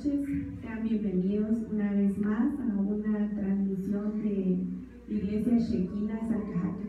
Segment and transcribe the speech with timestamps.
[0.00, 0.26] noches.
[0.62, 4.56] Sean bienvenidos una vez más a una transmisión de
[5.08, 6.88] Iglesia Shekinah Salcajaque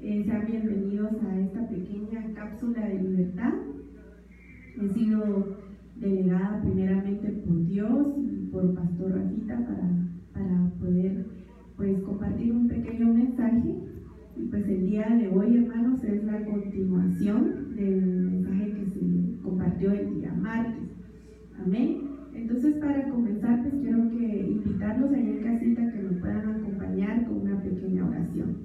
[0.00, 3.52] eh, sean bienvenidos a esta pequeña cápsula de libertad.
[4.80, 5.58] He sido
[5.96, 9.90] delegada primeramente por Dios y por Pastor Rafita para,
[10.32, 11.26] para poder
[11.76, 13.74] pues, compartir un pequeño mensaje.
[14.36, 19.92] Y pues el día de hoy, hermanos, es la continuación del mensaje que se compartió
[19.92, 20.87] el día martes.
[21.64, 22.08] Amén.
[22.34, 27.40] Entonces, para comenzar, pues quiero que invitarlos ahí en casita que nos puedan acompañar con
[27.42, 28.56] una pequeña oración.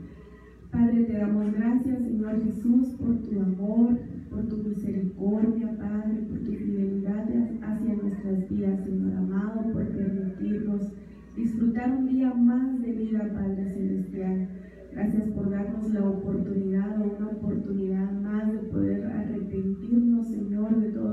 [0.72, 3.98] Padre, te damos gracias, Señor Jesús, por tu amor,
[4.30, 7.30] por tu misericordia, Padre, por tu fidelidad
[7.62, 10.92] hacia nuestras vidas, Señor amado, por permitirnos
[11.36, 14.48] disfrutar un día más de vida, Padre Celestial.
[14.92, 21.13] Gracias por darnos la oportunidad o una oportunidad más de poder arrepentirnos, Señor, de todos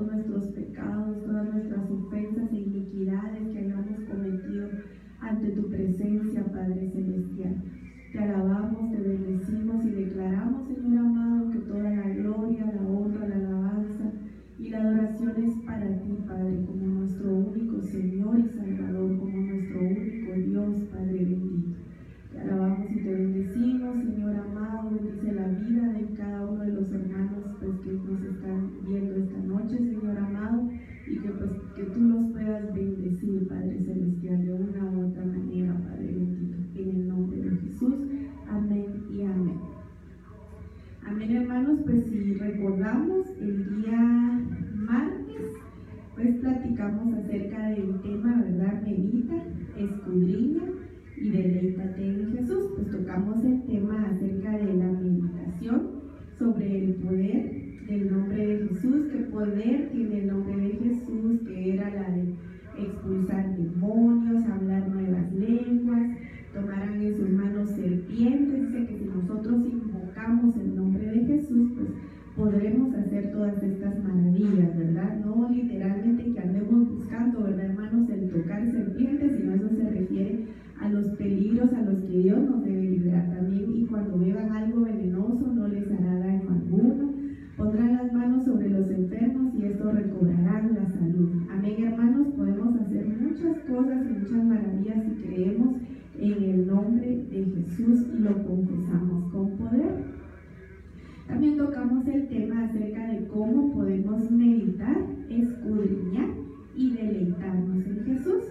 [3.21, 4.69] iniquidades que hayamos cometido
[5.21, 7.57] ante tu presencia, Padre Celestial.
[8.13, 13.37] Te alabamos, te bendecimos y declaramos, Señor amado, que toda la gloria, la honra, la
[13.37, 14.13] alabanza
[14.59, 19.81] y la adoración es para ti, Padre, como nuestro único Señor y Salvador, como nuestro
[19.81, 21.71] único Dios, Padre bendito.
[22.33, 26.93] Te alabamos y te bendecimos, Señor amado, bendice la vida de cada uno de los
[26.93, 30.69] hermanos pues, que nos están viendo esta noche, Señor amado,
[31.07, 35.75] y que, pues, que tú los puedas bendecir, Padre Celestial, de una u otra manera,
[35.75, 36.57] Padre bendito.
[36.77, 37.95] En el nombre de Jesús,
[38.49, 39.59] amén y amén.
[41.07, 44.41] Amén, hermanos, pues si recordamos el día
[44.77, 45.53] martes,
[46.15, 48.83] pues platicamos acerca del tema, ¿verdad?
[48.83, 49.35] Medita,
[49.77, 50.63] escudriña
[51.17, 52.71] y deleítate en Jesús.
[52.77, 56.01] Pues tocamos el tema acerca de la meditación
[56.39, 61.75] sobre el poder del nombre de Jesús, qué poder tiene el nombre de Jesús, que
[61.75, 62.35] era la de
[62.79, 66.17] expulsar demonios, hablar nuevas lenguas,
[66.55, 71.89] tomarán en sus manos serpientes, dice que si nosotros invocamos el nombre de Jesús, pues
[72.37, 75.21] podremos hacer todas estas maravillas, ¿verdad?
[75.25, 78.09] No literalmente que andemos buscando, ¿verdad, hermanos?
[78.09, 80.47] El tocar serpientes, sino eso se refiere
[80.81, 83.77] a los peligros a los que Dios nos debe liberar también.
[83.77, 87.11] Y cuando beban algo venenoso, no les hará daño alguno.
[87.57, 88.89] Pondrán las manos sobre los
[89.71, 91.31] esto recobrarán la salud.
[91.51, 92.29] Amén, hermanos.
[92.37, 95.77] Podemos hacer muchas cosas y muchas maravillas si creemos
[96.19, 100.05] en el nombre de Jesús y lo confesamos con poder.
[101.29, 104.97] También tocamos el tema acerca de cómo podemos meditar,
[105.29, 106.31] escudriñar
[106.75, 108.43] y deleitarnos en Jesús.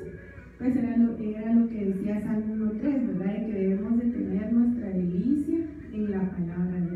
[0.58, 3.34] Pues era lo, que decía Salmo 1.3, ¿verdad?
[3.34, 5.58] De que debemos de tener nuestra delicia
[5.94, 6.89] en la palabra del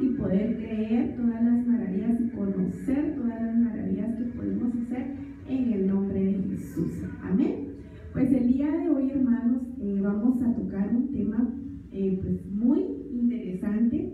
[0.00, 5.06] y poder creer todas las maravillas y conocer todas las maravillas que podemos hacer
[5.48, 6.92] en el nombre de Jesús.
[7.22, 7.68] Amén.
[8.12, 11.54] Pues el día de hoy, hermanos, eh, vamos a tocar un tema
[11.92, 14.12] eh, pues muy interesante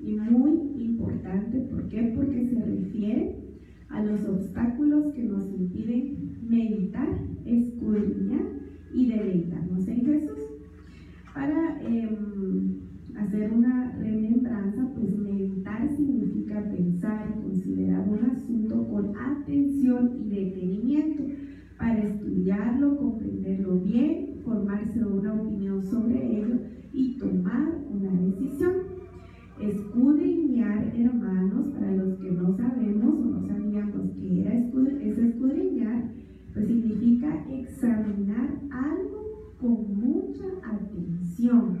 [0.00, 1.60] y muy importante.
[1.70, 2.12] ¿Por qué?
[2.14, 3.36] Porque se refiere
[3.88, 7.08] a los obstáculos que nos impiden meditar,
[7.44, 8.46] escudriñar
[8.92, 10.38] y deleitarnos en Jesús.
[11.34, 12.80] Para em,
[13.16, 21.22] hacer una remembranza, pues meditar significa pensar y considerar un asunto con atención y detenimiento
[21.78, 24.40] para estudiarlo, comprenderlo bien,
[25.04, 26.56] una opinión sobre ello
[26.92, 28.72] y tomar una decisión.
[29.60, 36.10] Escudriñar, hermanos, para los que no sabemos o no sabíamos que era es escudriñar,
[36.52, 41.78] pues significa examinar algo con mucha atención,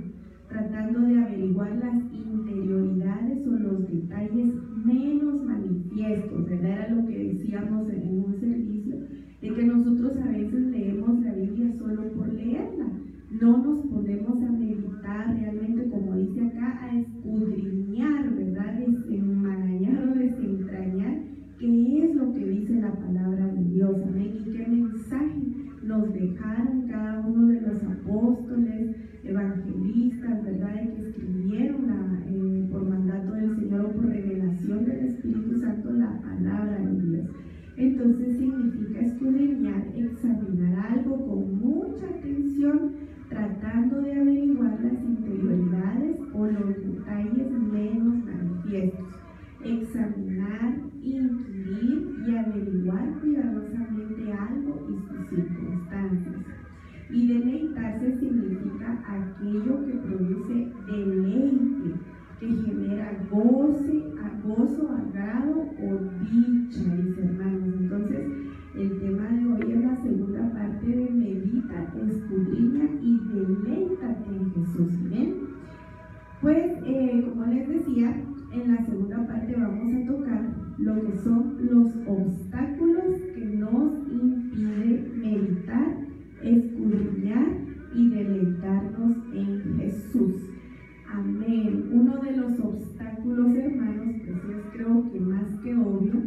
[0.48, 6.70] tratando de averiguar las interioridades o los detalles menos manifiestos, ¿verdad?
[6.70, 8.96] Era lo que decíamos en un servicio,
[9.42, 12.86] de que nosotros a veces leemos la Biblia solo por leerla
[13.40, 18.78] no nos ponemos a meditar realmente, como dice acá, a escudriñar, ¿verdad?
[18.78, 21.18] Desenmarañar o desentrañar
[21.58, 25.42] qué es lo que dice la palabra de Dios, amén, y qué mensaje
[25.82, 30.74] nos dejaron cada uno de los apóstoles, evangelistas, ¿verdad?
[30.94, 31.86] que escribieron
[32.28, 37.30] eh, por mandato del Señor o por revelación del Espíritu Santo la palabra de Dios.
[37.76, 46.76] Entonces significa escudriñar, examinar algo con mucha atención tratando de averiguar las interioridades o los
[46.76, 49.06] detalles menos manifiestos,
[51.02, 56.34] inquirir y averiguar cuidadosamente algo y sus circunstancias.
[57.10, 61.94] Y deleitarse significa aquello que produce deleite,
[62.40, 64.06] que genera goce,
[64.46, 65.45] gozo, agrado
[80.86, 85.96] lo que son los obstáculos que nos impiden meditar,
[86.40, 87.48] escudriñar
[87.92, 90.48] y deleitarnos en Jesús.
[91.12, 91.90] Amén.
[91.92, 96.22] Uno de los obstáculos, hermanos, pues es creo que más que obvio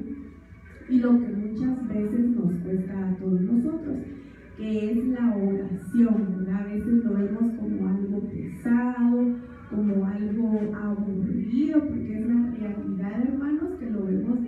[0.89, 3.97] y lo que muchas veces nos cuesta a todos nosotros,
[4.57, 6.47] que es la oración.
[6.53, 9.25] A veces lo vemos como algo pesado,
[9.69, 14.38] como algo aburrido, porque es la realidad, hermanos, que lo vemos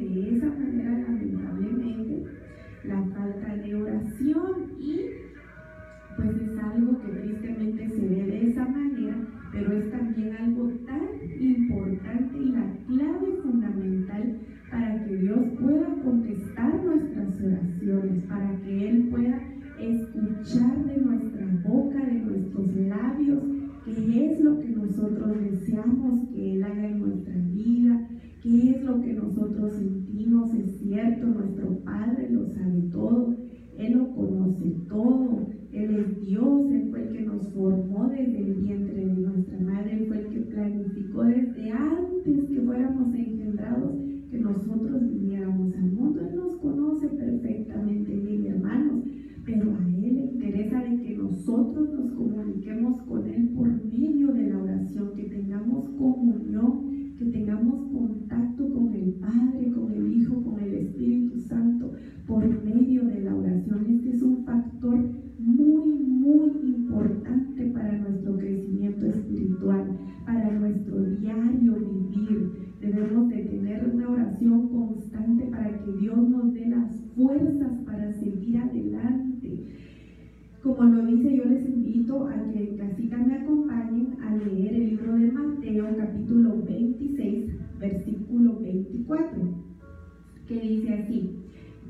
[25.32, 28.08] nosotros deseamos que Él haga en nuestra vida,
[28.44, 33.36] qué es lo que nosotros sentimos, es cierto, nuestro Padre lo sabe todo,
[33.78, 38.56] Él lo conoce todo, Él es Dios, Él fue el que nos formó desde el
[38.56, 43.92] vientre de nuestra madre, Él fue el que planificó desde antes que fuéramos engendrados
[44.30, 45.61] que nosotros viniéramos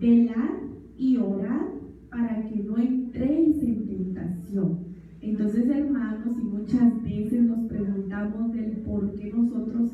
[0.02, 0.58] velad
[0.98, 1.68] y orad
[2.10, 4.80] para que no entréis en tentación.
[5.22, 9.92] Entonces, hermanos, y muchas veces nos preguntamos del por qué nosotros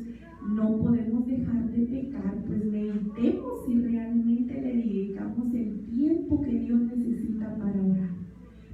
[0.48, 6.80] no podemos dejar de pecar, pues meditemos si realmente le dedicamos el tiempo que Dios
[6.80, 8.10] necesita para orar.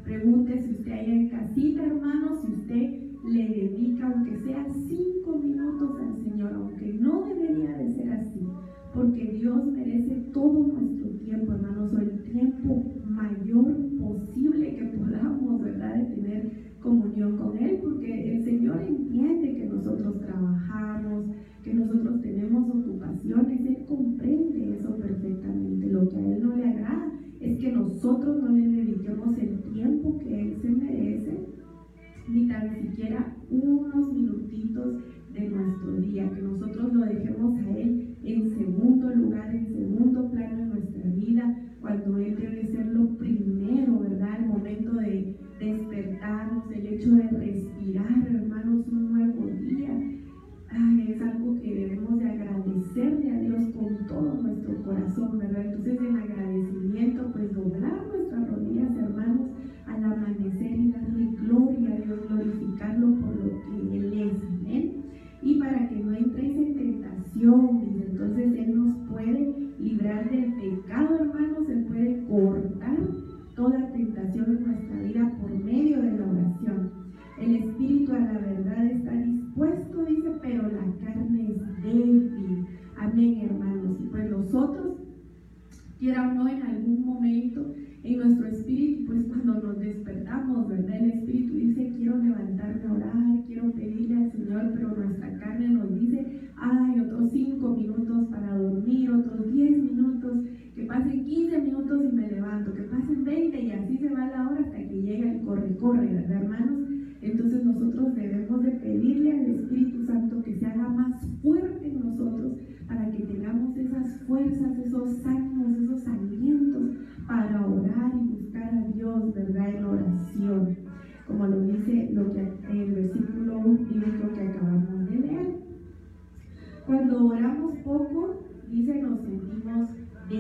[0.05, 5.99] Pregunte si usted hay en casita, hermanos, si usted le dedica, aunque sea cinco minutos
[5.99, 8.47] al Señor, aunque no debería de ser así,
[8.95, 15.97] porque Dios merece todo nuestro tiempo, hermanos, o el tiempo mayor posible que podamos, ¿verdad?,
[15.97, 21.27] de tener comunión con Él, porque el Señor entiende que nosotros trabajamos,
[21.65, 25.91] que nosotros tenemos ocupaciones, Él comprende eso perfectamente.
[25.91, 30.19] Lo que a Él no le agrada es que nosotros no le dediquemos el tiempo
[30.21, 31.47] que Él se merece,
[32.29, 35.03] ni tan siquiera unos minutitos
[35.33, 37.61] de nuestro día, que nosotros lo dejemos
[54.45, 55.65] nuestro corazón, ¿verdad?
[55.65, 59.51] Entonces en agradecimiento, pues doblar nuestras rodillas, hermanos,
[59.87, 65.05] al amanecer y darle gloria a Dios, glorificarlo por lo que Él es, amén
[65.43, 67.74] y para que no entréis en tentación.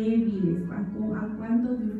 [0.05, 0.71] Débiles.
[0.71, 1.94] ¿A cuántos de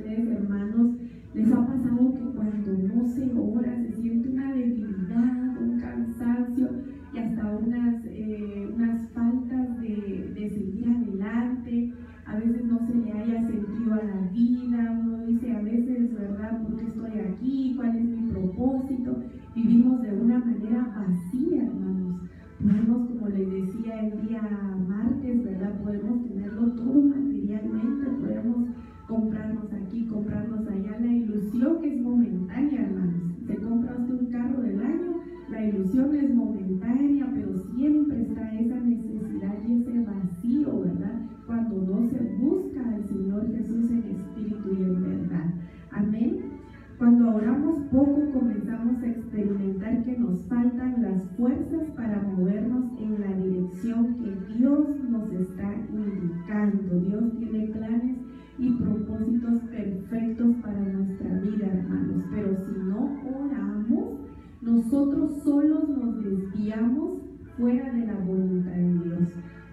[56.47, 58.19] Dios tiene planes
[58.59, 62.25] y propósitos perfectos para nuestra vida, hermanos.
[62.35, 64.21] Pero si no oramos,
[64.61, 67.23] nosotros solos nos desviamos
[67.57, 69.29] fuera de la voluntad de Dios,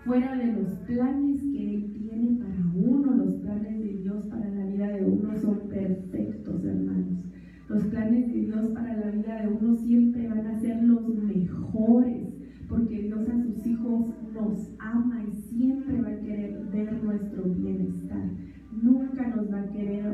[0.05, 3.15] fuera de los planes que Él tiene para uno.
[3.15, 7.19] Los planes de Dios para la vida de uno son perfectos, hermanos.
[7.67, 12.27] Los planes de Dios para la vida de uno siempre van a ser los mejores,
[12.69, 18.29] porque Dios a sus hijos nos ama y siempre va a querer ver nuestro bienestar
[18.71, 20.05] nunca nos va a querer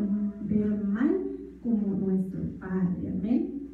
[0.50, 1.10] ver mal
[1.64, 3.10] como nuestro Padre.
[3.10, 3.70] Amén.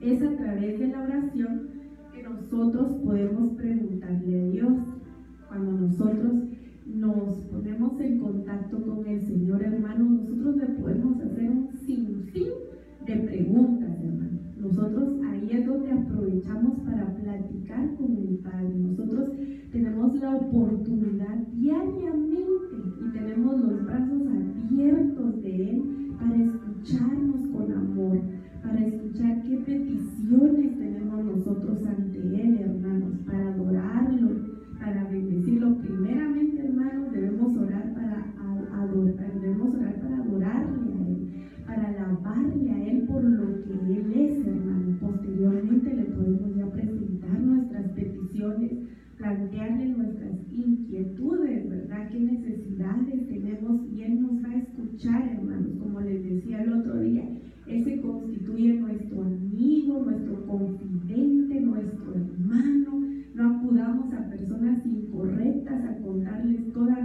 [0.00, 1.68] Es a través de la oración
[2.12, 4.78] que nosotros podemos preguntarle a Dios.
[5.48, 6.32] Cuando nosotros
[6.86, 12.48] nos ponemos en contacto con el Señor, hermano, nosotros le podemos hacer un sinfín
[13.06, 13.91] de preguntas.
[14.62, 18.74] Nosotros ahí es donde aprovechamos para platicar con el Padre.
[18.78, 19.30] Nosotros
[19.72, 22.46] tenemos la oportunidad diariamente
[23.00, 24.22] y tenemos los brazos
[24.70, 25.82] abiertos de Él
[26.16, 28.20] para escucharnos con amor,
[28.62, 33.71] para escuchar qué peticiones tenemos nosotros ante Él, hermanos, para adorarlo,
[66.02, 67.01] contarles toda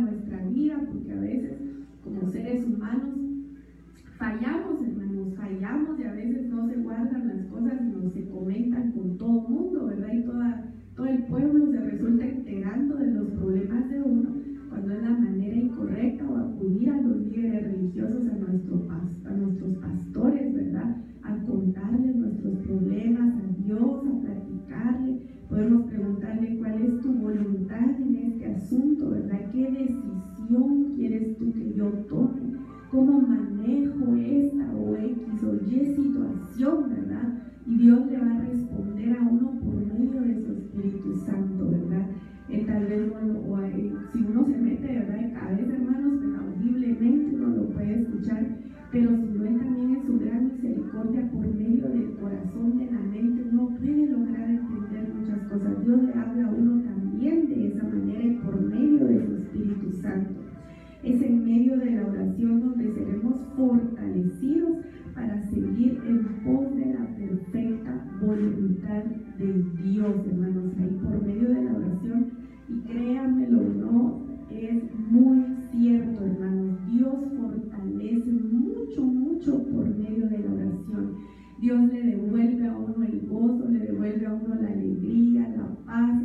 [70.25, 72.31] Hermanos, ahí por medio de la oración.
[72.69, 76.77] Y créanmelo no, es muy cierto, hermanos.
[76.91, 81.15] Dios fortalece mucho, mucho por medio de la oración.
[81.59, 86.21] Dios le devuelve a uno el gozo, le devuelve a uno la alegría, la paz,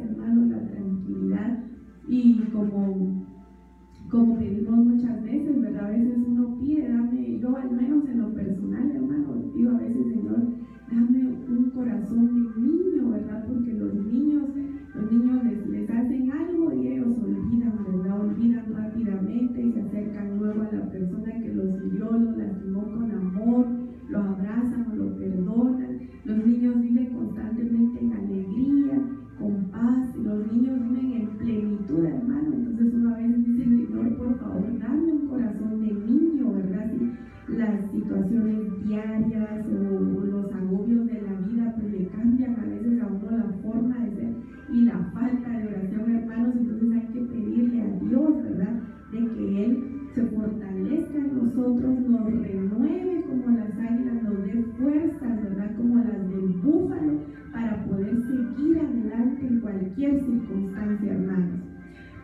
[59.93, 61.61] cualquier circunstancia, hermanos.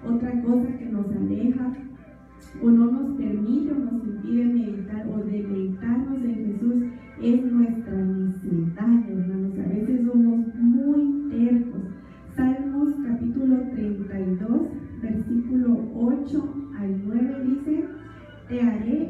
[0.06, 1.72] Otra cosa que nos aleja
[2.62, 6.74] o no nos permite o nos impide meditar o deleitarnos en Jesús
[7.22, 9.58] es nuestra necedad, hermanos.
[9.58, 11.82] A veces somos muy tercos.
[12.34, 14.60] Salmos capítulo 32,
[15.02, 17.84] versículo 8 al 9 dice,
[18.48, 19.07] te haré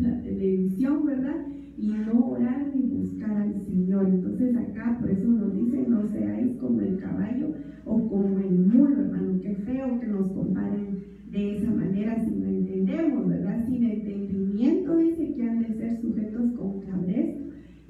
[0.00, 1.46] la televisión, ¿verdad?
[1.76, 4.06] Y no orar ni buscar al Señor.
[4.08, 9.00] Entonces acá, por eso nos dice, no seáis como el caballo o como el mulo,
[9.00, 9.40] hermano.
[9.42, 10.98] Qué feo que nos comparen
[11.30, 13.66] de esa manera si no entendemos, ¿verdad?
[13.66, 17.40] Sin entendimiento dice que han de ser sujetos con cabeza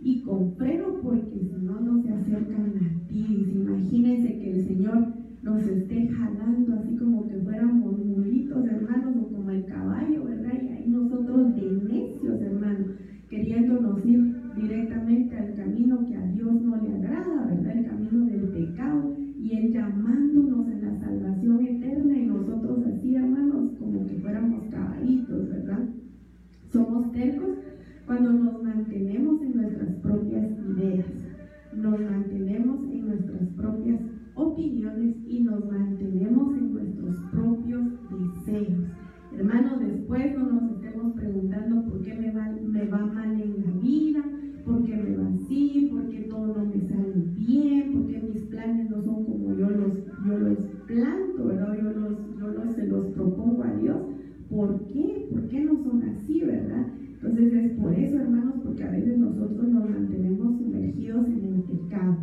[0.02, 3.52] y con freno porque si no, no se acercan a ti.
[3.54, 5.08] Imagínense que el Señor
[5.42, 10.52] nos esté jalando así como que fuéramos mulitos, hermanos, o como el caballo, ¿verdad?
[10.62, 12.86] Y ahí nosotros de necios, hermanos,
[13.28, 17.76] queriéndonos ir directamente al camino que a Dios no le agrada, ¿verdad?
[17.76, 23.72] El camino del pecado y Él llamándonos a la salvación eterna y nosotros así, hermanos,
[23.78, 25.88] como que fuéramos caballitos, ¿verdad?
[26.70, 27.58] Somos tercos
[28.06, 31.06] cuando nos mantenemos en nuestras propias ideas,
[31.74, 34.00] nos mantenemos en nuestras propias
[34.34, 37.82] opiniones y nos mantenemos en nuestros propios
[38.46, 38.84] deseos.
[39.34, 43.80] Hermanos, después no nos estemos preguntando por qué me va, me va mal en la
[43.80, 44.22] vida,
[44.64, 48.42] por qué me va así, por qué todo no me sale bien, por qué mis
[48.44, 49.92] planes no son como yo los,
[50.26, 51.74] yo los planto, ¿verdad?
[51.82, 53.96] Yo, los, yo los, se los propongo a Dios.
[54.50, 55.28] ¿Por qué?
[55.30, 56.86] ¿Por qué no son así, verdad?
[57.22, 62.16] Entonces es por eso, hermanos, porque a veces nosotros nos mantenemos sumergidos en el pecado.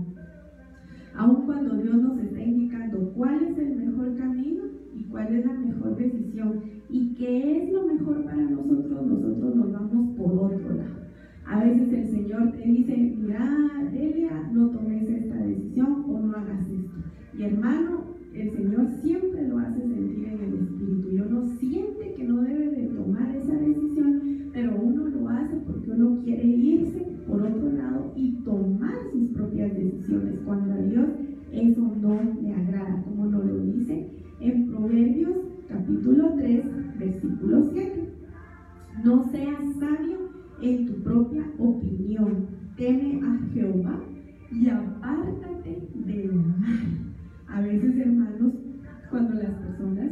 [1.15, 4.63] Aun cuando Dios nos está indicando cuál es el mejor camino
[4.95, 9.71] y cuál es la mejor decisión y qué es lo mejor para nosotros, nosotros nos
[9.71, 10.99] vamos por otro lado.
[11.45, 16.69] A veces el Señor te dice, mira, Delia, no tomes esta decisión o no hagas
[16.69, 16.97] esto.
[17.37, 21.09] Y hermano, el Señor siempre lo hace sentir en el Espíritu.
[21.11, 25.91] Y uno siente que no debe de tomar esa decisión, pero uno lo hace porque
[25.91, 30.39] uno quiere irse por otro lado y tomar sus propias decisiones.
[30.45, 31.09] Cuando a Dios
[31.51, 34.19] eso no le agrada, como nos lo dice
[34.79, 35.35] Proverbios
[35.67, 36.63] capítulo 3,
[36.99, 38.13] versículo 7.
[39.03, 40.29] No seas sabio
[40.61, 42.47] en tu propia opinión.
[42.77, 43.99] Teme a Jehová
[44.49, 47.13] y apártate del mal.
[47.49, 48.53] A veces, hermanos,
[49.09, 50.11] cuando las personas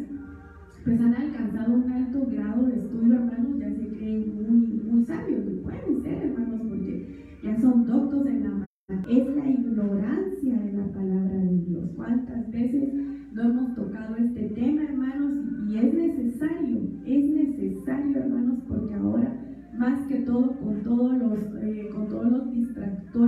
[0.83, 5.45] pues han alcanzado un alto grado de estudio, hermanos, ya se creen muy, muy sabios,
[5.47, 8.67] y pueden ser, hermanos, porque ya son doctos en la
[9.09, 11.89] es la ignorancia de la palabra de Dios.
[11.95, 13.06] ¿Cuántas veces
[13.37, 15.31] no hemos tocado este tema, hermanos?
[15.69, 19.31] Y es necesario, es necesario, hermanos, porque ahora
[19.77, 23.26] más que todo con todos los, eh, con todos los distractores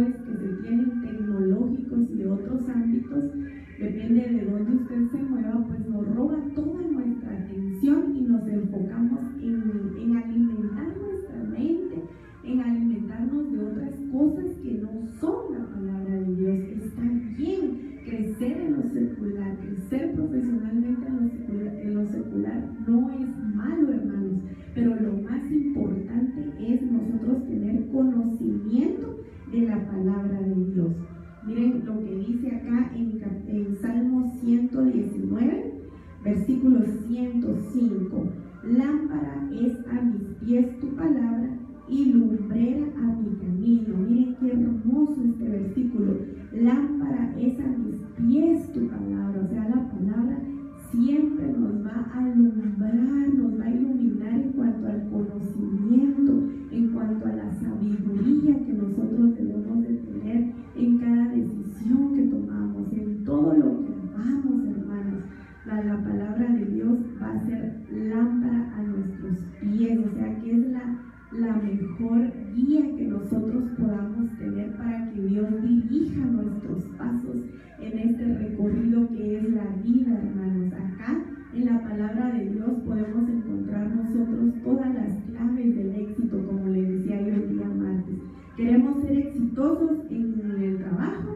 [19.89, 24.43] crecer profesionalmente en lo secular, en lo secular no es malo, hermanos,
[24.75, 29.17] pero lo más importante es nosotros tener conocimiento
[29.52, 30.91] de la palabra de Dios.
[31.45, 35.73] Miren lo que dice acá en, en Salmo 119,
[36.23, 38.28] versículo 105.
[38.63, 41.49] Lámpara es a mis pies tu palabra
[41.88, 43.97] y lumbrera a mi camino.
[44.08, 46.17] Miren qué hermoso este versículo.
[46.52, 49.38] Lámpara es a mis pies tu palabra.
[50.91, 57.25] Siempre nos va a alumbrar, nos va a iluminar en cuanto al conocimiento, en cuanto
[57.28, 63.54] a la sabiduría que nosotros debemos de tener en cada decisión que tomamos, en todo
[63.54, 65.23] lo que hagamos, hermanos.
[65.65, 70.52] La, la palabra de Dios va a ser lámpara a nuestros pies, o sea que
[70.52, 70.97] es la,
[71.32, 77.38] la mejor guía que nosotros podamos tener para que Dios dirija nuestros pasos
[77.80, 80.74] en este recorrido que es la vida, hermanos.
[80.74, 86.68] Acá en la palabra de Dios podemos encontrar nosotros todas las claves del éxito, como
[86.68, 88.15] le decía yo el día martes.
[88.58, 91.30] Queremos ser exitosos en el trabajo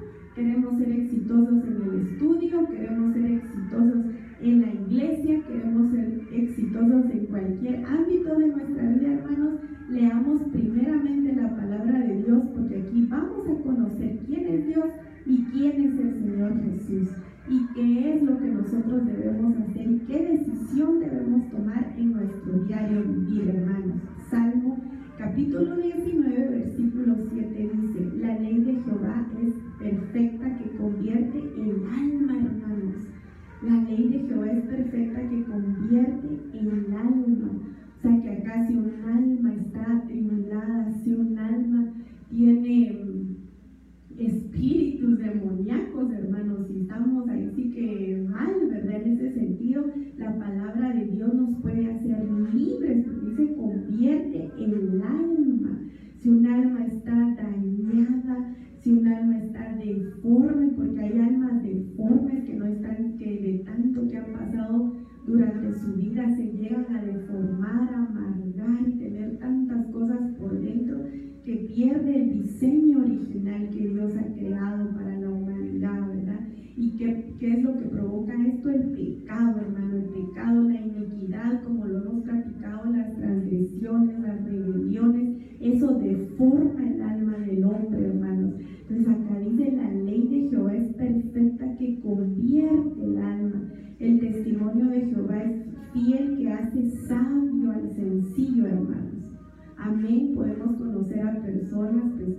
[1.13, 4.05] exitosos en el estudio, queremos ser exitosos
[4.41, 11.35] en la iglesia, queremos ser exitosos en cualquier ámbito de nuestra vida, hermanos, leamos primeramente
[11.35, 14.85] la palabra de Dios, porque aquí vamos a conocer quién es Dios
[15.25, 17.09] y quién es el Señor Jesús
[17.49, 22.63] y qué es lo que nosotros debemos hacer y qué decisión debemos tomar en nuestro
[22.63, 23.97] diario vivir, hermanos.
[24.29, 24.77] Salmo
[25.17, 32.37] capítulo 19, versículo 7 dice, la ley de Jehová es perfecta que convierte el alma,
[32.37, 33.07] hermanos.
[33.61, 37.51] La ley de Jehová es perfecta que convierte el alma.
[37.97, 41.93] O sea que acá si un alma está atribulada, si un alma
[42.29, 49.01] tiene mm, espíritus demoníacos, hermanos, y estamos ahí sí que mal, ¿verdad?
[49.03, 49.85] En ese sentido,
[50.17, 55.79] la palabra de Dios nos puede hacer libres, porque dice convierte el alma.
[56.19, 62.55] Si un alma está dañada, si un alma está deforme, porque hay almas deformes que
[62.55, 64.93] no están, que de tanto que han pasado
[65.25, 70.97] durante su vida se llegan a deformar, a amargar y tener tantas cosas por dentro
[71.45, 73.03] que pierde el diseño
[73.69, 76.39] que Dios ha creado para la humanidad, ¿verdad?
[76.75, 78.69] ¿Y qué, qué es lo que provoca esto?
[78.69, 85.37] El pecado, hermano, el pecado, la iniquidad, como lo hemos practicado, las transgresiones, las rebeliones,
[85.59, 88.55] eso deforma el alma del hombre, hermanos.
[88.81, 93.69] Entonces acá dice, la ley de Jehová es perfecta que convierte el alma.
[93.99, 99.13] El testimonio de Jehová es fiel que hace sabio al sencillo, hermanos.
[99.77, 100.33] Amén.
[100.35, 102.37] Podemos conocer a personas pues,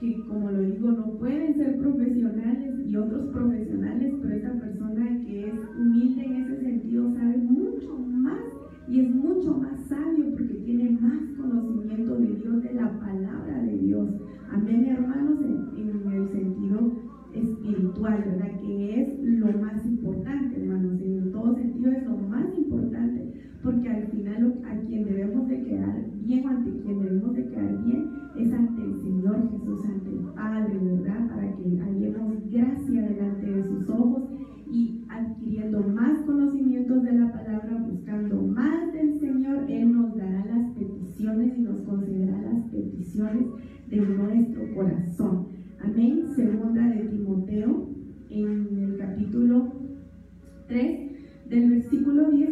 [0.00, 5.48] que, como lo digo, no pueden ser profesionales y otros profesionales, pero esta persona que
[5.48, 8.40] es humilde en ese sentido sabe mucho más
[8.88, 13.76] y es mucho más sabio porque tiene más conocimiento de Dios, de la palabra de
[13.76, 14.08] Dios.
[14.50, 15.38] Amén, hermanos,
[15.76, 16.92] en, el sentido
[17.34, 18.60] espiritual, ¿verdad?
[18.60, 21.00] Que es lo más importante, hermanos.
[21.00, 23.32] En todo sentido es lo más importante,
[23.62, 25.62] porque al final a quien debemos de
[26.24, 30.78] bien, ante quien debemos de quedar bien, es ante el Señor Jesús, ante el Padre,
[30.78, 31.28] ¿verdad?
[31.28, 34.22] Para que hallemos gracia delante de sus ojos
[34.70, 40.70] y adquiriendo más conocimientos de la palabra, buscando más del Señor, Él nos dará las
[40.72, 43.46] peticiones y nos concederá las peticiones
[43.88, 45.46] de nuestro corazón.
[45.82, 46.24] Amén.
[46.36, 47.88] Segunda de Timoteo,
[48.30, 49.72] en el capítulo
[50.68, 51.10] 3,
[51.48, 52.49] del versículo 16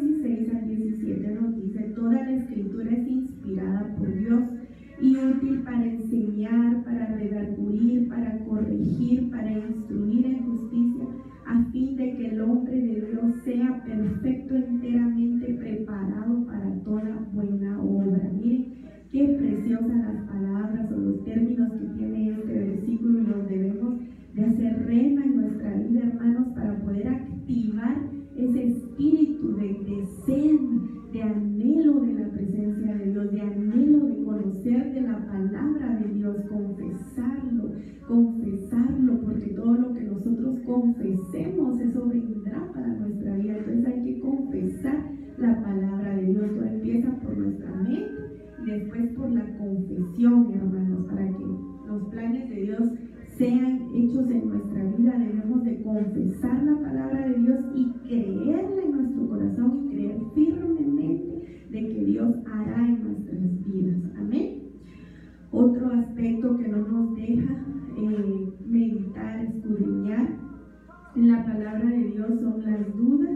[45.38, 46.50] la palabra de Dios.
[46.54, 48.10] Todo empieza por nuestra mente
[48.66, 51.44] y después por la confesión, hermanos, para que
[51.86, 52.92] los planes de Dios
[53.36, 58.92] sean hechos en nuestra vida, debemos de confesar la palabra de Dios y creerla en
[58.92, 63.96] nuestro corazón y creer firmemente de que Dios hará en nuestras vidas.
[64.18, 64.58] Amén.
[65.52, 67.64] Otro aspecto que no nos deja
[67.96, 70.28] eh, meditar, escudriñar
[71.14, 73.27] en la palabra de Dios son las dudas.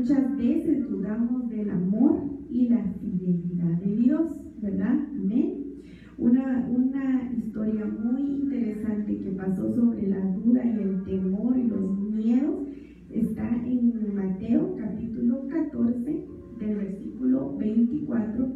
[0.00, 4.32] Muchas veces dudamos del amor y la fidelidad de Dios,
[4.62, 4.98] ¿verdad?
[5.14, 5.74] Amén.
[6.16, 12.00] Una, una historia muy interesante que pasó sobre la duda y el temor y los
[12.14, 12.66] miedos
[13.10, 16.26] está en Mateo capítulo 14
[16.60, 18.54] del versículo 24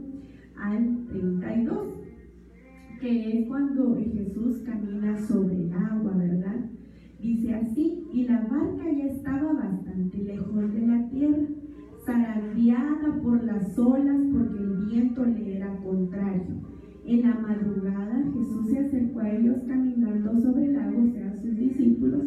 [0.56, 1.94] al 32,
[3.02, 6.43] que es cuando Jesús camina sobre el agua, ¿verdad?
[7.24, 11.46] Dice así, y la barca ya estaba bastante lejos de la tierra,
[12.04, 16.74] zarandeada por las olas porque el viento le era contrario
[17.06, 21.56] en la madrugada Jesús se acercó a ellos caminando sobre el agua, o sea, sus
[21.56, 22.22] discípulos.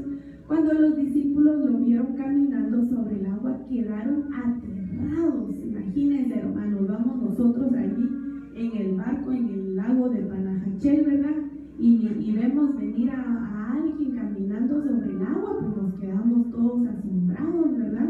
[0.45, 5.55] Cuando los discípulos lo vieron caminando sobre el agua, quedaron aterrados.
[5.63, 8.09] Imagínense, hermanos, vamos nosotros allí
[8.55, 11.35] en el barco, en el lago de Panajachel, ¿verdad?
[11.79, 18.09] Y, vemos venir a, alguien caminando sobre el agua, pues nos quedamos todos asombrados, ¿verdad?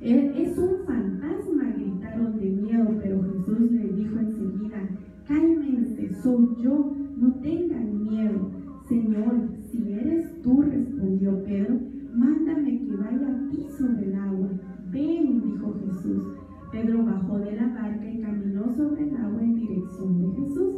[0.00, 4.88] Es un fantasma, gritaron de miedo, pero Jesús le dijo enseguida,
[5.26, 8.50] cálmense, soy yo, no tengan miedo.
[8.88, 11.80] Señor, si eres tú, respondió Pedro,
[12.14, 14.48] mándame que vaya a ti sobre el agua.
[14.92, 16.24] Ven, dijo Jesús.
[16.70, 20.74] Pedro bajó de la barca y caminó sobre el agua en dirección de Jesús,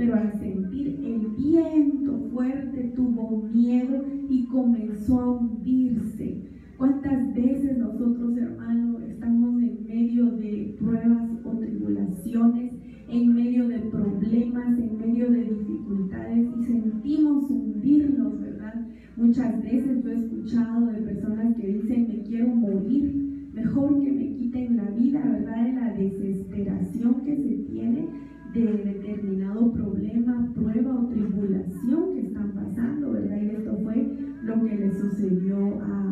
[0.00, 6.40] pero al sentir el viento fuerte tuvo miedo y comenzó a hundirse.
[6.78, 12.72] ¿Cuántas veces nosotros, hermanos, estamos en medio de pruebas o tribulaciones,
[13.10, 18.86] en medio de problemas, en medio de dificultades y sentimos hundirnos, ¿verdad?
[19.18, 24.32] Muchas veces yo he escuchado de personas que dicen, me quiero morir, mejor que me
[24.32, 25.62] quiten la vida, ¿verdad?
[25.62, 33.12] De la desesperación que se tiene de determinado problema, prueba o tribulación que están pasando,
[33.12, 33.40] ¿verdad?
[33.42, 36.10] Y esto fue lo que le sucedió a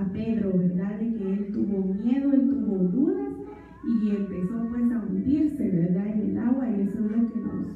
[0.00, 0.98] a Pedro, ¿verdad?
[0.98, 3.32] De que él tuvo miedo, él tuvo dudas
[3.84, 6.06] y empezó pues a hundirse, ¿verdad?
[6.06, 7.66] En el agua y eso es lo que nos,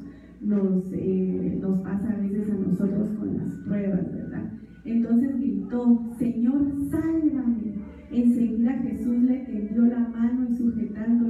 [0.41, 4.51] nos, eh, nos pasa a veces a nosotros con las pruebas, ¿verdad?
[4.85, 7.75] Entonces gritó, Señor, sálvame.
[8.11, 11.24] Enseguida Jesús le tendió la mano y sujetándolo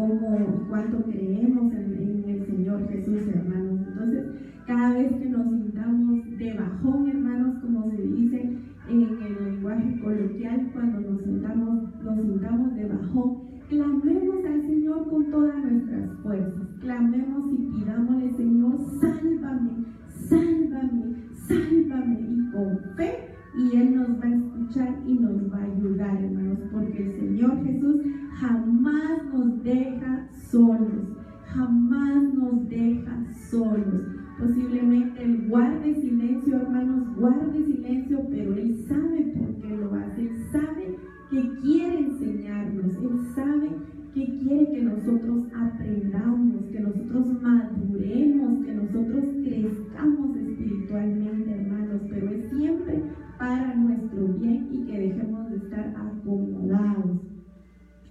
[0.00, 3.80] cómo cuánto creemos en, el Señor Jesús, hermanos.
[3.86, 4.24] Entonces,
[4.66, 8.56] cada vez que nos sintamos de bajón, hermanos, como se dice
[8.88, 13.36] en el lenguaje coloquial, cuando nos sintamos, nos sintamos de bajón,
[13.68, 16.68] clamemos al Señor con todas nuestras fuerzas.
[16.80, 19.84] Clamemos y pidámosle, Señor, sálvame,
[20.28, 21.14] sálvame,
[21.46, 22.20] sálvame.
[22.20, 23.10] Y con fe,
[23.58, 27.64] y Él nos va a escuchar y nos va a ayudar, hermanos, porque el Señor
[27.64, 27.96] Jesús
[28.40, 31.04] jamás nos deja solos,
[31.44, 34.16] jamás nos deja solos.
[34.38, 40.30] Posiblemente Él guarde silencio, hermanos, guarde silencio, pero Él sabe por qué lo hace, Él
[40.50, 40.96] sabe
[41.30, 43.68] que quiere enseñarnos, Él sabe
[44.14, 52.50] que quiere que nosotros aprendamos, que nosotros maduremos, que nosotros crezcamos espiritualmente, hermanos, pero es
[52.50, 53.02] siempre
[53.38, 57.29] para nuestro bien y que dejemos de estar acomodados.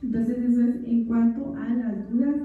[0.01, 2.35] Entonces eso es en cuanto a las dudas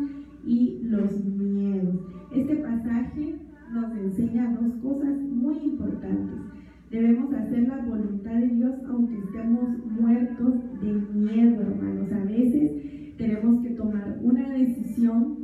[0.44, 2.00] y los miedos.
[2.34, 3.36] Este pasaje
[3.72, 6.40] nos enseña dos cosas muy importantes.
[6.90, 9.68] Debemos hacer la voluntad de Dios aunque estemos
[10.00, 12.12] muertos de miedo, hermanos.
[12.12, 15.36] A veces tenemos que tomar una decisión,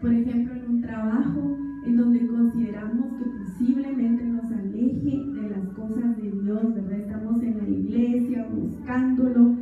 [0.00, 1.56] por ejemplo, en un trabajo
[1.86, 6.98] en donde consideramos que posiblemente nos aleje de las cosas de Dios, ¿verdad?
[6.98, 9.53] Estamos en la iglesia buscándolo,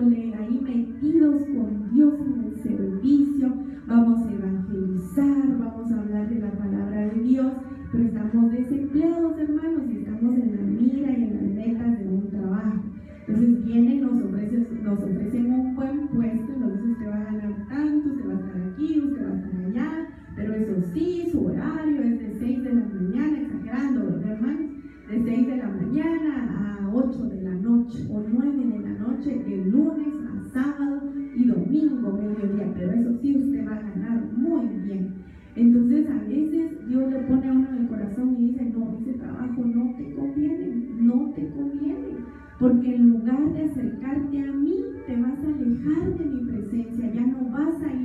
[0.00, 3.52] ahí metidos con Dios en el servicio,
[3.86, 7.52] vamos a evangelizar, vamos a hablar de la palabra de Dios
[7.94, 12.28] pero estamos desempleados, hermanos, y estamos en la mira y en las metas de un
[12.28, 12.82] trabajo.
[13.20, 18.08] Entonces vienen, nos ofrecen, nos ofrecen un buen puesto, entonces usted va a ganar tanto,
[18.08, 22.02] usted va a estar aquí, usted va a estar allá, pero eso sí, su horario
[22.02, 24.70] es de 6 de la mañana, exagerando, ¿verdad, hermanos?
[25.08, 29.42] De 6 de la mañana a 8 de la noche o 9 de la noche,
[29.46, 31.02] de lunes a sábado
[31.36, 35.14] y domingo, mediodía, pero eso sí, usted va a ganar muy bien.
[35.56, 39.18] Entonces a veces Dios le pone a uno en el corazón y dice, no, ese
[39.18, 42.16] trabajo no te conviene, no te conviene,
[42.58, 47.26] porque en lugar de acercarte a mí, te vas a alejar de mi presencia, ya
[47.26, 48.03] no vas a ir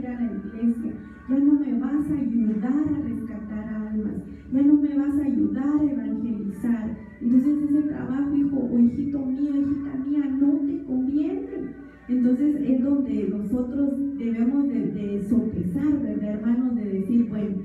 [14.20, 16.76] debemos de, sopesar, ¿verdad, hermanos?
[16.76, 17.58] De decir, bueno,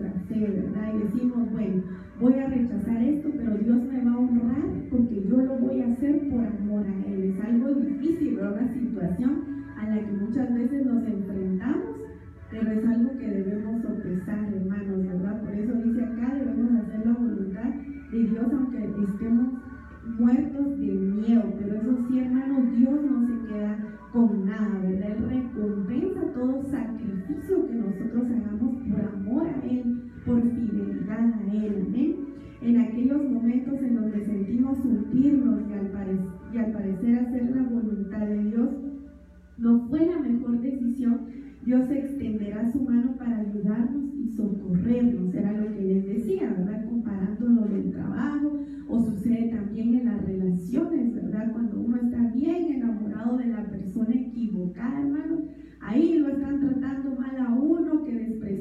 [0.00, 0.94] nuestra ¿verdad?
[0.94, 1.82] Y decimos, bueno,
[2.20, 5.92] voy a rechazar esto, pero Dios me va a honrar porque yo lo voy a
[5.92, 7.34] hacer por amor a Él.
[7.36, 8.62] Es algo difícil, ¿verdad?
[8.62, 9.30] Una situación
[9.78, 11.96] a la que muchas veces nos enfrentamos,
[12.50, 15.42] pero es algo que debemos sopesar, hermanos, ¿verdad?
[15.42, 17.70] Por eso dice acá, debemos hacer la voluntad
[18.10, 19.46] de Dios aunque estemos
[20.18, 23.78] muertos de miedo, pero eso sí, hermanos, Dios no se queda
[24.12, 25.10] con nada, ¿verdad?
[25.10, 28.59] Él recompensa todo sacrificio que nosotros hagamos
[28.90, 32.16] por amor a Él, por fidelidad a Él, amén.
[32.62, 35.90] En aquellos momentos en donde sentimos hundirnos y al,
[36.52, 38.68] y al parecer hacer la voluntad de Dios,
[39.58, 41.20] no fue la mejor decisión,
[41.64, 46.86] Dios extenderá su mano para ayudarnos y socorrernos, era lo que les decía, ¿verdad?
[46.88, 51.52] Comparándolo del trabajo, o sucede también en las relaciones, ¿verdad?
[51.52, 55.42] Cuando uno está bien enamorado de la persona equivocada, hermano,
[55.80, 58.14] ahí lo están tratando mal a uno, que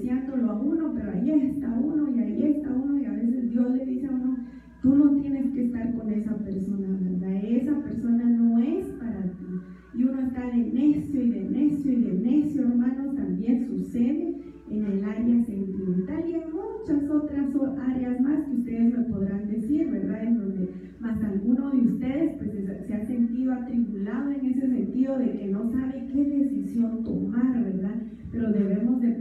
[0.10, 3.72] despreciándolo a uno, pero ahí está uno y ahí está uno, y a veces Dios
[3.72, 4.38] le dice a uno,
[4.82, 7.44] tú no tienes que estar con esa persona, ¿verdad?
[7.44, 9.46] Esa persona no es para ti.
[9.94, 14.36] Y uno está de necio y de necio y de necio, hermanos, también sucede
[14.70, 17.56] en el área sentimental y en muchas otras
[17.88, 20.24] áreas más que ustedes me podrán decir, ¿verdad?
[20.24, 20.70] En donde
[21.00, 22.52] más alguno de ustedes pues
[22.88, 27.96] se ha sentido atribulado en ese sentido de que no sabe qué decisión tomar, ¿verdad?
[28.32, 29.19] Pero debemos de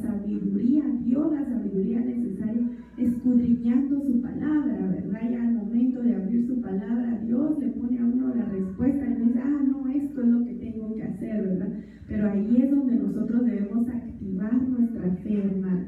[0.00, 2.62] sabiduría a Dios, la sabiduría necesaria,
[2.96, 5.30] escudriñando su palabra, ¿verdad?
[5.30, 9.24] Y al momento de abrir su palabra, Dios le pone a uno la respuesta y
[9.24, 11.72] dice, ah, no, esto es lo que tengo que hacer, ¿verdad?
[12.08, 15.86] Pero ahí es donde nosotros debemos activar nuestra fe, hermano.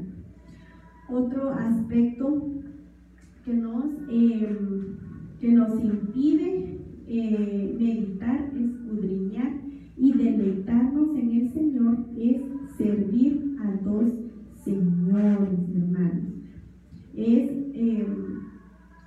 [1.09, 2.53] Otro aspecto
[3.45, 4.97] que nos, em,
[5.41, 9.68] que nos impide eh, meditar, escudriñar
[9.99, 12.41] y deleitarnos en el Señor es
[12.77, 14.13] servir a dos
[14.65, 16.29] señores, hermanos.
[17.15, 18.07] Em,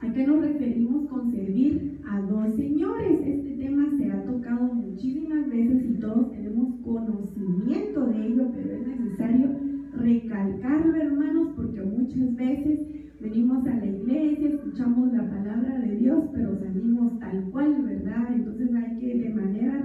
[0.02, 3.22] ¿A qué nos referimos con servir a dos señores?
[3.24, 8.88] Este tema se ha tocado muchísimas veces y todos tenemos conocimiento de ello, pero es
[8.88, 9.50] necesario
[9.96, 12.80] recalcarlo, hermanos, porque muchas veces
[13.22, 18.34] venimos a la iglesia, escuchamos la palabra de Dios, pero salimos tal cual, ¿verdad?
[18.34, 19.84] Entonces hay que de manera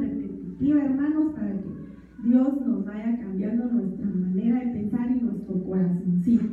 [0.59, 6.45] repetitiva, hermanos, para que Dios nos vaya cambiando nuestra manera de pensar y nuestro corazoncito.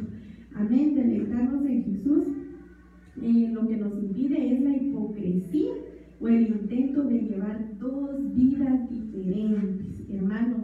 [0.55, 2.27] Amén, deleitarnos en Jesús.
[3.21, 5.71] Eh, lo que nos impide es la hipocresía
[6.19, 10.09] o el intento de llevar dos vidas diferentes.
[10.09, 10.63] Hermanos,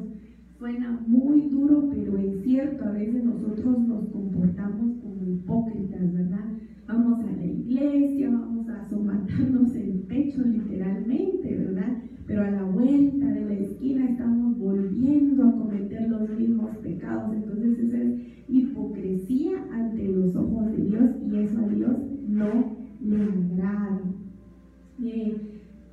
[0.57, 6.45] suena muy duro, pero es cierto, a veces nosotros nos comportamos como hipócritas, ¿verdad?
[6.87, 11.97] Vamos a la iglesia, vamos a somatarnos el pecho literalmente, ¿verdad?
[12.25, 17.35] Pero a la vuelta de la esquina estamos volviendo a cometer los mismos pecados.
[17.35, 21.97] Entonces esa es hipocresía ante los ojos de Dios y eso a Dios
[22.27, 24.01] no le agrada.
[25.03, 25.37] Eh,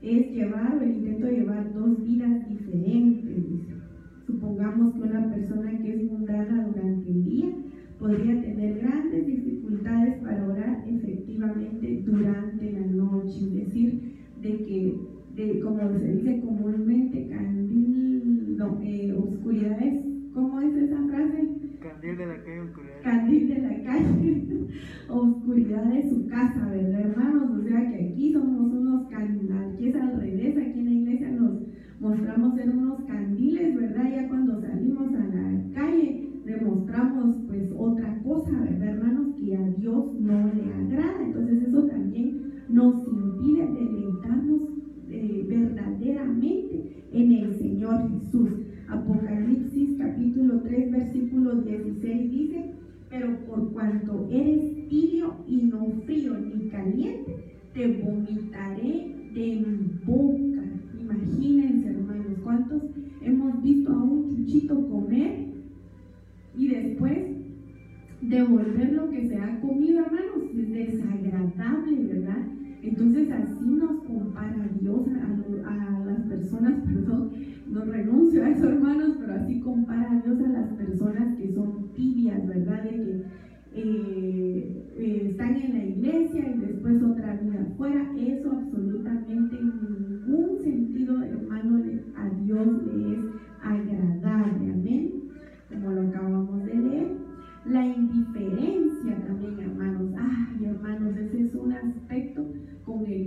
[0.03, 3.45] es llevar o el intento de llevar dos vidas diferentes.
[4.77, 7.47] Supongamos que una persona que es mundana durante el día
[7.99, 14.03] podría tener grandes dificultades para orar efectivamente durante la noche, es decir,
[14.43, 14.95] de que,
[15.35, 21.49] de, como se dice comúnmente, candil, no, eh, oscuridades, ¿cómo es esa frase?
[21.81, 23.03] Candil de la calle, oscuridad.
[23.03, 24.47] Candil de la calle,
[25.09, 27.51] oscuridad de su casa, ¿verdad, hermanos?
[27.59, 31.31] O sea que aquí somos unos candiles, aquí es al revés, aquí en la iglesia
[31.31, 31.67] nos
[32.01, 34.11] mostramos ser unos candiles, ¿verdad?
[34.11, 39.35] Ya cuando salimos a la calle demostramos pues otra cosa, ¿verdad, hermanos?
[39.37, 41.25] Que a Dios no le agrada.
[41.25, 44.63] Entonces eso también nos impide deleitarnos
[45.11, 48.51] eh, verdaderamente en el Señor Jesús.
[48.88, 52.71] Apocalipsis capítulo 3 versículo 16 dice,
[53.11, 60.56] pero por cuanto eres tibio y no frío ni caliente, te vomitaré de mi boca.
[61.07, 62.83] Imagínense, hermanos, cuántos
[63.23, 65.46] hemos visto a un chuchito comer
[66.59, 67.19] y después
[68.23, 70.50] devolver lo que se ha comido, hermanos.
[70.52, 72.44] Es desagradable, ¿verdad?
[72.83, 75.07] Entonces así nos compara Dios
[75.65, 77.31] a, las personas, perdón,
[77.71, 82.44] no renuncio a eso hermanos, pero así compara Dios a las personas que son tibias,
[82.48, 82.83] ¿verdad?
[82.83, 83.23] De que
[83.75, 88.11] eh, eh, están en la iglesia y después otra vida afuera.
[88.19, 91.83] Eso absolutamente en ningún sentido, hermano,
[92.17, 93.21] a Dios le es
[93.63, 95.13] agradable, amén,
[95.69, 97.09] como lo acabamos de leer.
[97.67, 100.13] La indiferencia también, hermanos.
[100.17, 102.47] Ay, hermanos, ese es un aspecto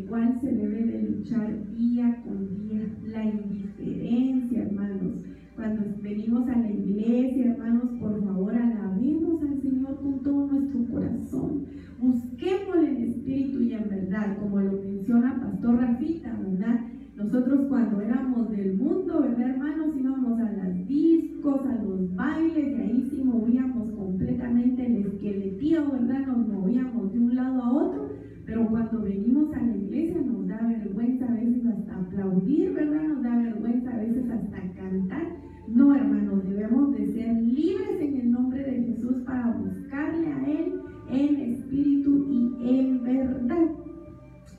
[0.09, 2.81] cual se debe de luchar día con día.
[3.07, 5.13] La indiferencia, hermanos.
[5.55, 11.65] Cuando venimos a la iglesia, hermanos, por favor, alabemos al Señor con todo nuestro corazón.
[11.99, 16.79] Busquémosle espíritu y en verdad, como lo menciona Pastor Rafita, ¿verdad?
[17.15, 19.95] Nosotros cuando éramos del mundo, ¿verdad, hermanos?
[19.97, 26.27] Íbamos a las discos, a los bailes, y ahí sí movíamos completamente el esqueletío, ¿verdad?
[26.27, 28.09] Nos movíamos de un lado a otro,
[28.45, 33.03] pero cuando venimos a la iglesia nos da vergüenza a veces hasta aplaudir, ¿verdad?
[33.09, 35.27] Nos da vergüenza a veces hasta cantar.
[35.67, 40.73] No, hermanos, debemos de ser libres en el nombre de Jesús para buscarle a Él
[41.11, 41.48] en
[41.79, 43.67] y en verdad.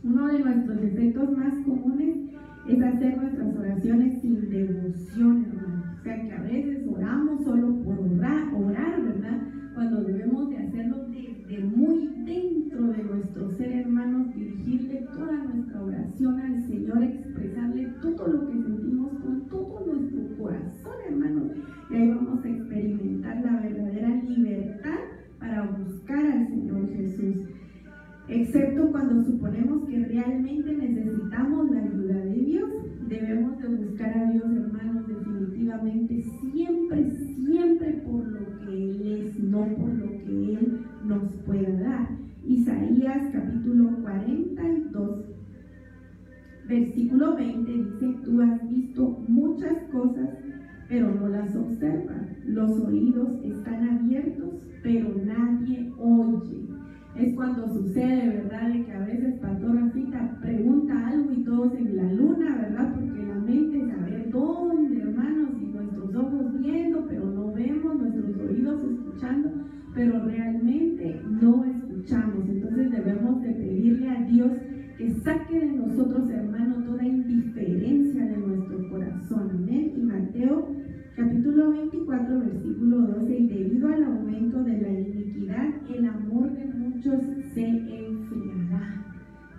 [0.03, 2.16] Uno de nuestros efectos más comunes
[2.68, 4.95] es hacer nuestras oraciones sin devoción,
[30.21, 32.71] realmente necesitamos la ayuda de Dios.
[33.09, 39.64] Debemos de buscar a Dios, hermanos, definitivamente siempre, siempre por lo que Él es, no
[39.77, 42.09] por lo que Él nos pueda dar.
[42.47, 45.25] Isaías capítulo 42,
[46.68, 50.29] versículo 20 dice, tú has visto muchas cosas,
[50.89, 52.27] pero no las observas.
[52.45, 56.70] Los oídos están abiertos, pero nadie oye
[57.21, 58.73] es cuando sucede, ¿verdad?
[58.73, 62.95] De que a veces Pastor Rafita pregunta algo y todos en la luna, ¿verdad?
[62.95, 68.83] Porque la mente ver dónde, hermanos, y nuestros ojos viendo, pero no vemos, nuestros oídos
[68.85, 69.51] escuchando,
[69.95, 72.49] pero realmente no escuchamos.
[72.49, 74.53] Entonces debemos de pedirle a Dios
[74.97, 79.51] que saque de nosotros, hermanos, toda indiferencia de nuestro corazón.
[79.51, 79.93] Amén.
[79.97, 80.68] Y Mateo
[81.16, 84.89] capítulo 24, versículo 12, y debido al aumento de la
[85.49, 87.22] el amor de muchos
[87.55, 89.05] se enfriará.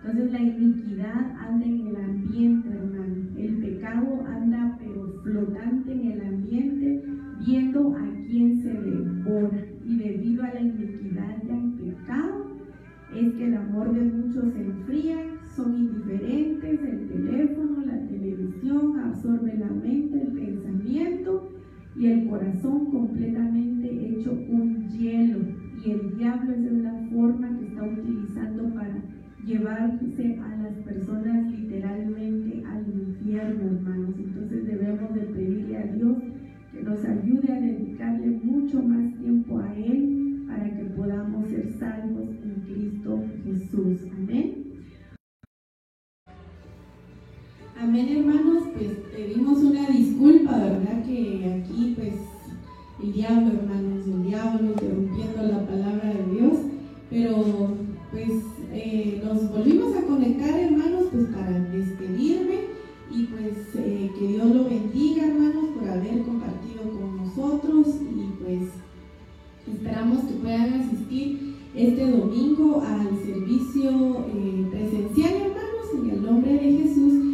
[0.03, 3.15] Entonces la iniquidad anda en el ambiente, hermano.
[3.35, 7.03] El pecado anda pero flotante en el ambiente,
[7.45, 9.65] viendo a quién se devora.
[9.83, 12.45] Y debido a la iniquidad y al pecado,
[13.15, 15.17] es que el amor de muchos se enfría,
[15.55, 21.51] son indiferentes, el teléfono, la televisión absorbe la mente, el pensamiento
[21.97, 25.60] y el corazón completamente hecho un hielo.
[25.83, 29.01] Y el diablo es la forma que está utilizando para
[29.43, 34.15] llevarse a las personas literalmente al infierno, hermanos.
[34.15, 36.17] Entonces debemos de pedirle a Dios
[36.71, 42.29] que nos ayude a dedicarle mucho más tiempo a Él para que podamos ser salvos
[42.43, 44.01] en Cristo Jesús.
[44.17, 44.53] Amén.
[47.79, 48.65] Amén, hermanos.
[48.75, 51.03] Pues pedimos una disculpa, ¿verdad?
[51.03, 52.30] Que aquí, pues,
[53.03, 56.53] el diablo, hermanos, el diablo interrumpiendo la palabra de Dios.
[57.09, 57.35] Pero,
[58.11, 58.31] pues,
[58.71, 62.71] eh, nos volvimos a conectar, hermanos, pues, para despedirme.
[63.13, 67.87] Y pues, eh, que Dios lo bendiga, hermanos, por haber compartido con nosotros.
[68.01, 68.69] Y pues,
[69.67, 76.77] esperamos que puedan asistir este domingo al servicio eh, presencial, hermanos, en el nombre de
[76.77, 77.30] Jesús.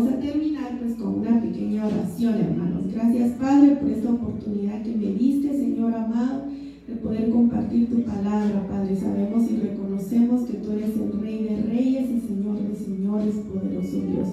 [0.00, 2.84] A terminar pues con una pequeña oración, hermanos.
[2.90, 6.44] Gracias, Padre, por esta oportunidad que me diste, Señor amado,
[6.88, 8.96] de poder compartir tu palabra, Padre.
[8.96, 14.00] Sabemos y reconocemos que tú eres el Rey de Reyes y Señor de Señores, poderoso
[14.10, 14.28] Dios.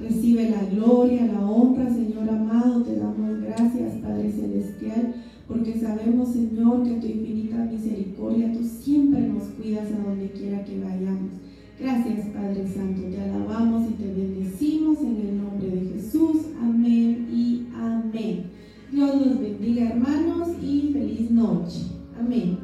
[0.00, 2.82] Recibe la gloria, la honra, Señor amado.
[2.82, 5.14] Te damos gracias, Padre Celestial,
[5.46, 10.80] porque sabemos, Señor, que tu infinita misericordia, tú siempre nos cuidas a donde quiera que
[10.80, 11.32] vayamos.
[11.78, 13.02] Gracias, Padre Santo.
[13.02, 16.36] Te alabamos y te bendecimos en el nombre de Jesús.
[16.60, 18.44] Amén y amén.
[18.92, 21.86] Dios los bendiga hermanos y feliz noche.
[22.18, 22.59] Amén.